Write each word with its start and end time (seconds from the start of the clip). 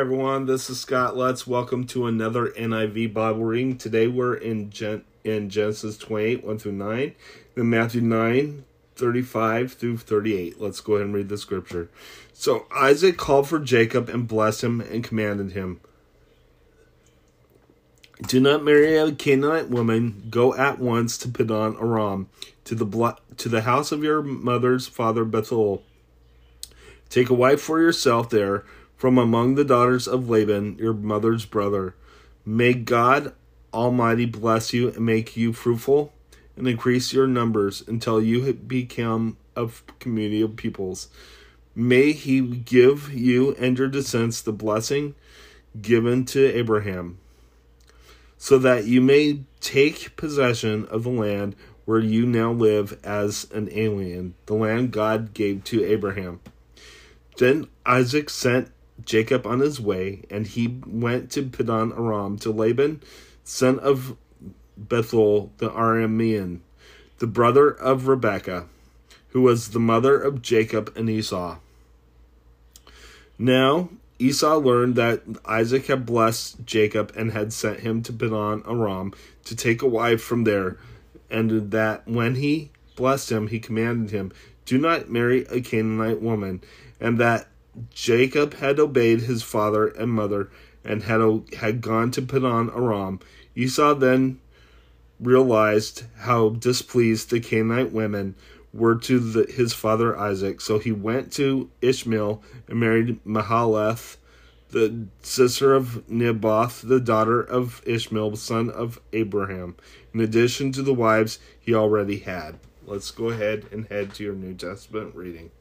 everyone. 0.00 0.46
This 0.46 0.70
is 0.70 0.80
Scott 0.80 1.14
Let's 1.14 1.46
welcome 1.46 1.86
to 1.88 2.06
another 2.06 2.48
NIV 2.48 3.12
Bible 3.12 3.44
reading. 3.44 3.76
Today 3.76 4.08
we're 4.08 4.32
in 4.32 4.70
Gen- 4.70 5.04
in 5.24 5.50
Genesis 5.50 5.98
28, 5.98 6.42
1 6.42 6.58
through 6.58 6.72
9, 6.72 7.14
then 7.54 7.68
Matthew 7.68 8.00
9, 8.00 8.64
35 8.96 9.74
through 9.74 9.98
38. 9.98 10.58
Let's 10.58 10.80
go 10.80 10.94
ahead 10.94 11.04
and 11.04 11.14
read 11.14 11.28
the 11.28 11.36
scripture. 11.36 11.90
So 12.32 12.64
Isaac 12.74 13.18
called 13.18 13.46
for 13.46 13.58
Jacob 13.58 14.08
and 14.08 14.26
blessed 14.26 14.64
him 14.64 14.80
and 14.80 15.04
commanded 15.04 15.52
him, 15.52 15.82
Do 18.22 18.40
not 18.40 18.64
marry 18.64 18.96
a 18.96 19.12
Canaanite 19.12 19.68
woman. 19.68 20.28
Go 20.30 20.54
at 20.54 20.78
once 20.78 21.18
to 21.18 21.28
Paddan 21.28 21.78
Aram, 21.78 22.30
to 22.64 22.74
the 22.74 22.86
blo- 22.86 23.18
to 23.36 23.50
the 23.50 23.60
house 23.60 23.92
of 23.92 24.02
your 24.02 24.22
mother's 24.22 24.86
father 24.86 25.26
Bethuel. 25.26 25.82
Take 27.10 27.28
a 27.28 27.34
wife 27.34 27.60
for 27.60 27.82
yourself 27.82 28.30
there 28.30 28.64
from 29.04 29.18
among 29.18 29.54
the 29.54 29.64
daughters 29.66 30.08
of 30.08 30.30
Laban, 30.30 30.78
your 30.78 30.94
mother's 30.94 31.44
brother. 31.44 31.94
May 32.46 32.72
God 32.72 33.34
Almighty 33.70 34.24
bless 34.24 34.72
you 34.72 34.88
and 34.88 35.04
make 35.04 35.36
you 35.36 35.52
fruitful 35.52 36.14
and 36.56 36.66
increase 36.66 37.12
your 37.12 37.26
numbers 37.26 37.84
until 37.86 38.22
you 38.22 38.50
become 38.54 39.36
a 39.56 39.68
community 39.98 40.40
of 40.40 40.56
peoples. 40.56 41.08
May 41.74 42.12
He 42.12 42.40
give 42.40 43.12
you 43.12 43.54
and 43.56 43.78
your 43.78 43.88
descendants 43.88 44.40
the 44.40 44.54
blessing 44.54 45.14
given 45.78 46.24
to 46.24 46.42
Abraham, 46.56 47.18
so 48.38 48.56
that 48.56 48.86
you 48.86 49.02
may 49.02 49.40
take 49.60 50.16
possession 50.16 50.86
of 50.86 51.02
the 51.02 51.10
land 51.10 51.56
where 51.84 52.00
you 52.00 52.24
now 52.24 52.52
live 52.52 52.98
as 53.04 53.48
an 53.52 53.68
alien, 53.70 54.32
the 54.46 54.54
land 54.54 54.92
God 54.92 55.34
gave 55.34 55.62
to 55.64 55.84
Abraham. 55.84 56.40
Then 57.36 57.66
Isaac 57.84 58.30
sent 58.30 58.70
Jacob 59.04 59.46
on 59.46 59.60
his 59.60 59.80
way, 59.80 60.22
and 60.30 60.46
he 60.46 60.80
went 60.86 61.30
to 61.32 61.42
Paddan 61.42 61.92
Aram 61.96 62.38
to 62.38 62.50
Laban, 62.50 63.02
son 63.44 63.78
of 63.78 64.16
Bethuel 64.76 65.52
the 65.58 65.70
Aramean, 65.70 66.60
the 67.18 67.26
brother 67.26 67.70
of 67.70 68.08
Rebekah, 68.08 68.66
who 69.28 69.42
was 69.42 69.68
the 69.68 69.80
mother 69.80 70.18
of 70.20 70.42
Jacob 70.42 70.92
and 70.96 71.08
Esau. 71.08 71.58
Now 73.38 73.90
Esau 74.18 74.56
learned 74.58 74.94
that 74.94 75.22
Isaac 75.44 75.86
had 75.86 76.06
blessed 76.06 76.64
Jacob 76.64 77.12
and 77.16 77.32
had 77.32 77.52
sent 77.52 77.80
him 77.80 78.02
to 78.02 78.12
Paddan 78.12 78.62
Aram 78.68 79.12
to 79.44 79.56
take 79.56 79.82
a 79.82 79.88
wife 79.88 80.22
from 80.22 80.44
there, 80.44 80.78
and 81.30 81.70
that 81.72 82.06
when 82.06 82.36
he 82.36 82.70
blessed 82.96 83.32
him, 83.32 83.48
he 83.48 83.58
commanded 83.58 84.10
him, 84.10 84.32
Do 84.66 84.78
not 84.78 85.10
marry 85.10 85.44
a 85.46 85.60
Canaanite 85.60 86.22
woman, 86.22 86.62
and 87.00 87.18
that 87.18 87.48
Jacob 87.92 88.54
had 88.54 88.78
obeyed 88.78 89.22
his 89.22 89.42
father 89.42 89.88
and 89.88 90.12
mother 90.12 90.50
and 90.84 91.04
had 91.04 91.20
had 91.58 91.80
gone 91.80 92.10
to 92.12 92.22
Paddan 92.22 92.74
Aram. 92.74 93.20
Esau 93.56 93.94
then 93.94 94.40
realized 95.20 96.04
how 96.18 96.50
displeased 96.50 97.30
the 97.30 97.40
Canaanite 97.40 97.92
women 97.92 98.34
were 98.72 98.96
to 98.96 99.18
the, 99.18 99.44
his 99.50 99.72
father 99.72 100.18
Isaac, 100.18 100.60
so 100.60 100.78
he 100.78 100.92
went 100.92 101.32
to 101.34 101.70
Ishmael 101.80 102.42
and 102.68 102.80
married 102.80 103.24
Mahalath, 103.24 104.16
the 104.70 105.06
sister 105.22 105.72
of 105.72 106.02
Nebaioth, 106.10 106.86
the 106.86 106.98
daughter 106.98 107.40
of 107.40 107.80
Ishmael, 107.86 108.34
son 108.36 108.70
of 108.70 109.00
Abraham, 109.12 109.76
in 110.12 110.20
addition 110.20 110.72
to 110.72 110.82
the 110.82 110.94
wives 110.94 111.38
he 111.60 111.72
already 111.72 112.18
had. 112.18 112.58
Let's 112.84 113.12
go 113.12 113.28
ahead 113.28 113.66
and 113.70 113.86
head 113.86 114.14
to 114.14 114.24
your 114.24 114.34
New 114.34 114.54
Testament 114.54 115.14
reading. 115.14 115.52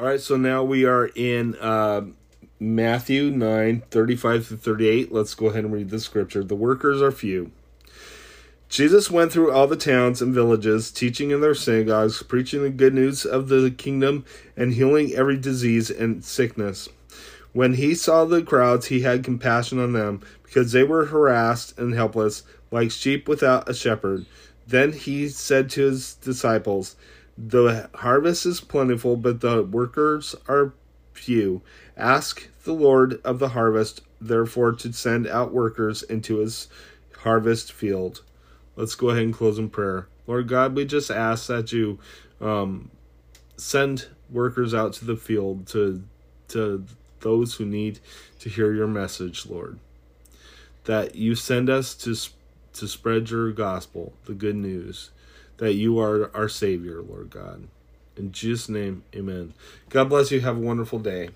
All 0.00 0.06
right, 0.06 0.18
so 0.18 0.38
now 0.38 0.64
we 0.64 0.86
are 0.86 1.10
in 1.14 1.56
uh, 1.56 2.06
Matthew 2.58 3.30
9 3.32 3.82
35 3.90 4.46
through 4.46 4.56
38. 4.56 5.12
Let's 5.12 5.34
go 5.34 5.48
ahead 5.48 5.64
and 5.64 5.74
read 5.74 5.90
the 5.90 6.00
scripture. 6.00 6.42
The 6.42 6.54
workers 6.54 7.02
are 7.02 7.12
few. 7.12 7.52
Jesus 8.70 9.10
went 9.10 9.30
through 9.30 9.52
all 9.52 9.66
the 9.66 9.76
towns 9.76 10.22
and 10.22 10.32
villages, 10.32 10.90
teaching 10.90 11.32
in 11.32 11.42
their 11.42 11.54
synagogues, 11.54 12.22
preaching 12.22 12.62
the 12.62 12.70
good 12.70 12.94
news 12.94 13.26
of 13.26 13.50
the 13.50 13.70
kingdom, 13.70 14.24
and 14.56 14.72
healing 14.72 15.12
every 15.12 15.36
disease 15.36 15.90
and 15.90 16.24
sickness. 16.24 16.88
When 17.52 17.74
he 17.74 17.94
saw 17.94 18.24
the 18.24 18.40
crowds, 18.40 18.86
he 18.86 19.02
had 19.02 19.22
compassion 19.22 19.78
on 19.78 19.92
them, 19.92 20.22
because 20.44 20.72
they 20.72 20.82
were 20.82 21.04
harassed 21.04 21.78
and 21.78 21.92
helpless, 21.92 22.42
like 22.70 22.90
sheep 22.90 23.28
without 23.28 23.68
a 23.68 23.74
shepherd. 23.74 24.24
Then 24.66 24.94
he 24.94 25.28
said 25.28 25.68
to 25.70 25.82
his 25.82 26.14
disciples, 26.14 26.96
the 27.48 27.88
harvest 27.94 28.44
is 28.44 28.60
plentiful, 28.60 29.16
but 29.16 29.40
the 29.40 29.62
workers 29.62 30.34
are 30.46 30.74
few. 31.14 31.62
Ask 31.96 32.48
the 32.64 32.72
Lord 32.72 33.20
of 33.24 33.38
the 33.38 33.50
harvest, 33.50 34.02
therefore, 34.20 34.72
to 34.72 34.92
send 34.92 35.26
out 35.26 35.52
workers 35.52 36.02
into 36.02 36.38
his 36.38 36.68
harvest 37.18 37.72
field. 37.72 38.22
Let's 38.76 38.94
go 38.94 39.10
ahead 39.10 39.22
and 39.22 39.34
close 39.34 39.58
in 39.58 39.70
prayer. 39.70 40.06
Lord 40.26 40.48
God, 40.48 40.74
we 40.74 40.84
just 40.84 41.10
ask 41.10 41.46
that 41.46 41.72
you 41.72 41.98
um, 42.40 42.90
send 43.56 44.08
workers 44.28 44.74
out 44.74 44.92
to 44.94 45.04
the 45.04 45.16
field 45.16 45.66
to 45.68 46.02
to 46.48 46.84
those 47.20 47.54
who 47.54 47.64
need 47.64 48.00
to 48.40 48.48
hear 48.48 48.72
your 48.72 48.86
message, 48.86 49.46
Lord. 49.46 49.78
That 50.84 51.14
you 51.14 51.34
send 51.34 51.70
us 51.70 51.94
to 51.96 52.16
to 52.74 52.86
spread 52.86 53.30
your 53.30 53.50
gospel, 53.52 54.12
the 54.26 54.34
good 54.34 54.56
news 54.56 55.10
that 55.60 55.74
you 55.74 56.00
are 56.00 56.34
our 56.34 56.48
Savior, 56.48 57.02
Lord 57.02 57.30
God. 57.30 57.68
In 58.16 58.32
Jesus' 58.32 58.68
name, 58.68 59.04
amen. 59.14 59.52
God 59.90 60.08
bless 60.08 60.30
you. 60.30 60.40
Have 60.40 60.56
a 60.56 60.60
wonderful 60.60 60.98
day. 60.98 61.28